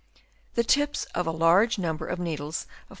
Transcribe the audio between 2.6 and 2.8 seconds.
of P.